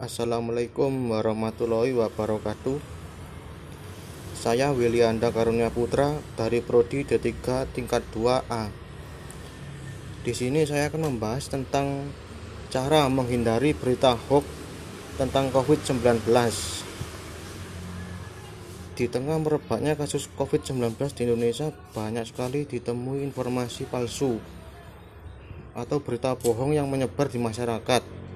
Assalamualaikum 0.00 1.12
warahmatullahi 1.12 1.92
wabarakatuh. 1.92 2.80
Saya 4.32 4.72
Wilianda 4.72 5.28
Karunia 5.28 5.68
Putra 5.68 6.16
dari 6.40 6.64
prodi 6.64 7.04
D3 7.04 7.68
tingkat 7.68 8.00
2A. 8.16 8.72
Di 10.24 10.32
sini 10.32 10.64
saya 10.64 10.88
akan 10.88 11.04
membahas 11.04 11.52
tentang 11.52 12.08
cara 12.72 13.12
menghindari 13.12 13.76
berita 13.76 14.16
hoax 14.16 14.48
tentang 15.20 15.52
COVID-19. 15.52 16.00
Di 18.96 19.04
tengah 19.04 19.36
merebaknya 19.36 20.00
kasus 20.00 20.32
COVID-19 20.32 20.96
di 21.12 21.28
Indonesia, 21.28 21.76
banyak 21.92 22.24
sekali 22.24 22.64
ditemui 22.64 23.20
informasi 23.20 23.84
palsu 23.84 24.40
atau 25.76 26.00
berita 26.00 26.32
bohong 26.40 26.72
yang 26.72 26.88
menyebar 26.88 27.28
di 27.28 27.36
masyarakat 27.36 28.29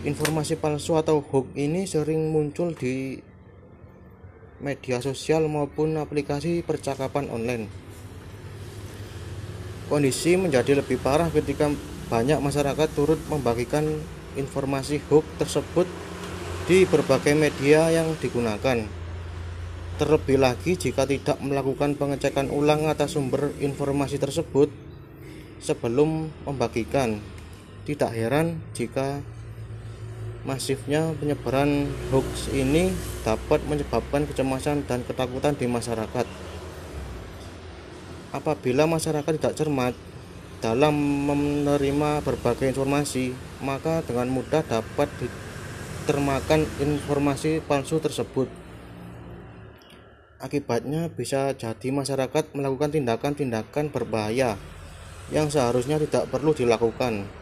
informasi 0.00 0.56
palsu 0.56 0.96
atau 0.96 1.20
hoax 1.20 1.52
ini 1.60 1.84
sering 1.84 2.32
muncul 2.32 2.72
di 2.72 3.20
media 4.60 5.00
sosial 5.04 5.44
maupun 5.48 6.00
aplikasi 6.00 6.64
percakapan 6.64 7.28
online. 7.28 7.68
Kondisi 9.92 10.40
menjadi 10.40 10.80
lebih 10.80 11.02
parah 11.02 11.28
ketika 11.28 11.68
banyak 12.08 12.40
masyarakat 12.40 12.88
turut 12.96 13.20
membagikan 13.28 13.84
informasi 14.40 15.04
hoax 15.12 15.26
tersebut 15.36 15.84
di 16.64 16.88
berbagai 16.88 17.36
media 17.36 17.92
yang 17.92 18.16
digunakan. 18.16 18.86
Terlebih 20.00 20.40
lagi 20.40 20.80
jika 20.80 21.04
tidak 21.04 21.36
melakukan 21.44 21.92
pengecekan 21.92 22.48
ulang 22.48 22.88
atas 22.88 23.20
sumber 23.20 23.52
informasi 23.60 24.16
tersebut 24.16 24.72
sebelum 25.60 26.32
membagikan. 26.48 27.20
Tidak 27.84 28.08
heran 28.08 28.64
jika 28.72 29.20
masifnya 30.44 31.12
penyebaran 31.20 31.84
hoax 32.08 32.48
ini 32.56 32.92
dapat 33.20 33.60
menyebabkan 33.68 34.24
kecemasan 34.24 34.88
dan 34.88 35.04
ketakutan 35.04 35.52
di 35.52 35.68
masyarakat. 35.68 36.26
Apabila 38.30 38.86
masyarakat 38.86 39.32
tidak 39.36 39.56
cermat 39.58 39.94
dalam 40.62 40.94
menerima 41.26 42.24
berbagai 42.24 42.70
informasi, 42.72 43.34
maka 43.60 44.00
dengan 44.06 44.30
mudah 44.30 44.62
dapat 44.64 45.08
ditermakan 45.20 46.64
informasi 46.78 47.60
palsu 47.64 47.98
tersebut. 47.98 48.48
Akibatnya 50.40 51.12
bisa 51.12 51.52
jadi 51.52 51.92
masyarakat 51.92 52.56
melakukan 52.56 52.96
tindakan-tindakan 52.96 53.92
berbahaya 53.92 54.56
yang 55.28 55.52
seharusnya 55.52 56.00
tidak 56.00 56.32
perlu 56.32 56.56
dilakukan. 56.56 57.39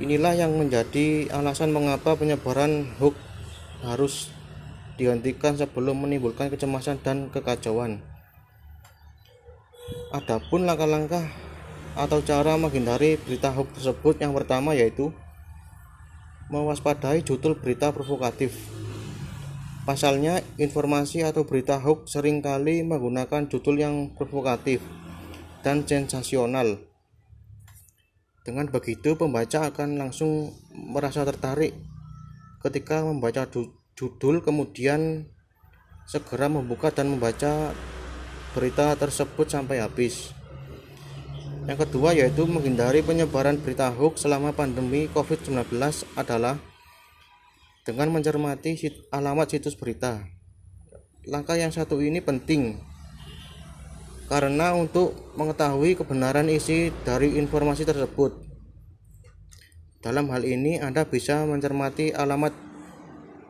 Inilah 0.00 0.32
yang 0.32 0.56
menjadi 0.56 1.28
alasan 1.28 1.68
mengapa 1.68 2.16
penyebaran 2.16 2.96
hoax 2.96 3.12
harus 3.84 4.32
dihentikan 4.96 5.52
sebelum 5.52 6.00
menimbulkan 6.00 6.48
kecemasan 6.48 6.96
dan 7.04 7.28
kekacauan. 7.28 8.00
Adapun 10.08 10.64
langkah-langkah 10.64 11.28
atau 11.92 12.24
cara 12.24 12.56
menghindari 12.56 13.20
berita 13.20 13.52
hoax 13.52 13.76
tersebut 13.76 14.16
yang 14.24 14.32
pertama 14.32 14.72
yaitu 14.72 15.12
mewaspadai 16.48 17.20
judul 17.20 17.52
berita 17.60 17.92
provokatif. 17.92 18.56
Pasalnya, 19.84 20.40
informasi 20.56 21.20
atau 21.20 21.44
berita 21.44 21.76
hoax 21.76 22.16
sering 22.16 22.40
kali 22.40 22.80
menggunakan 22.80 23.44
judul 23.44 23.76
yang 23.76 24.08
provokatif 24.16 24.80
dan 25.60 25.84
sensasional 25.84 26.91
dengan 28.42 28.66
begitu, 28.66 29.14
pembaca 29.14 29.70
akan 29.70 30.02
langsung 30.02 30.50
merasa 30.74 31.22
tertarik 31.22 31.78
ketika 32.58 33.06
membaca 33.06 33.46
judul, 33.94 34.42
kemudian 34.42 35.30
segera 36.10 36.50
membuka 36.50 36.90
dan 36.90 37.14
membaca 37.14 37.70
berita 38.50 38.98
tersebut 38.98 39.46
sampai 39.46 39.78
habis. 39.78 40.34
Yang 41.70 41.86
kedua 41.86 42.10
yaitu 42.10 42.42
menghindari 42.42 43.06
penyebaran 43.06 43.62
berita 43.62 43.94
hoax 43.94 44.26
selama 44.26 44.50
pandemi 44.50 45.06
COVID-19 45.14 45.78
adalah 46.18 46.58
dengan 47.86 48.10
mencermati 48.10 48.74
alamat 49.14 49.54
situs 49.54 49.78
berita. 49.78 50.26
Langkah 51.22 51.54
yang 51.54 51.70
satu 51.70 52.02
ini 52.02 52.18
penting 52.18 52.82
karena 54.32 54.72
untuk 54.72 55.12
mengetahui 55.36 55.92
kebenaran 55.92 56.48
isi 56.48 56.88
dari 57.04 57.36
informasi 57.36 57.84
tersebut. 57.84 58.32
Dalam 60.00 60.32
hal 60.32 60.48
ini, 60.48 60.80
Anda 60.80 61.04
bisa 61.04 61.44
mencermati 61.44 62.16
alamat 62.16 62.56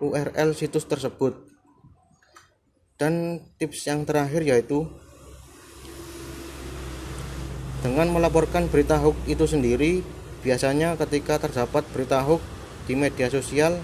URL 0.02 0.58
situs 0.58 0.82
tersebut. 0.90 1.38
Dan 2.98 3.46
tips 3.62 3.86
yang 3.86 4.02
terakhir 4.02 4.42
yaitu 4.42 4.90
dengan 7.86 8.10
melaporkan 8.10 8.66
berita 8.66 8.98
hoax 8.98 9.22
itu 9.30 9.46
sendiri, 9.46 10.02
biasanya 10.42 10.98
ketika 10.98 11.38
terdapat 11.38 11.86
berita 11.94 12.26
hoax 12.26 12.42
di 12.90 12.98
media 12.98 13.30
sosial, 13.30 13.78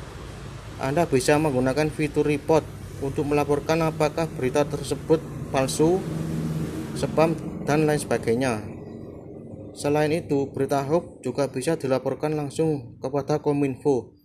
Anda 0.82 1.06
bisa 1.06 1.38
menggunakan 1.38 1.94
fitur 1.94 2.26
report 2.26 2.66
untuk 3.06 3.22
melaporkan 3.22 3.86
apakah 3.86 4.26
berita 4.34 4.66
tersebut 4.66 5.22
palsu 5.54 6.02
spam, 6.98 7.38
dan 7.62 7.86
lain 7.86 8.02
sebagainya. 8.02 8.58
Selain 9.78 10.10
itu, 10.10 10.50
berita 10.50 10.82
hoax 10.82 11.22
juga 11.22 11.46
bisa 11.46 11.78
dilaporkan 11.78 12.34
langsung 12.34 12.98
kepada 12.98 13.38
Kominfo 13.38 14.18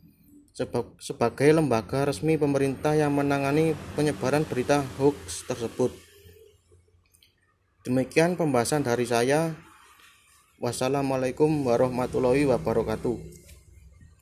sebagai 1.02 1.50
lembaga 1.50 2.06
resmi 2.06 2.38
pemerintah 2.38 2.94
yang 2.94 3.14
menangani 3.14 3.78
penyebaran 3.94 4.46
berita 4.46 4.82
hoax 5.02 5.46
tersebut. 5.46 5.94
Demikian 7.86 8.34
pembahasan 8.34 8.82
dari 8.82 9.06
saya. 9.06 9.54
Wassalamualaikum 10.62 11.50
warahmatullahi 11.68 12.48
wabarakatuh. 12.48 13.43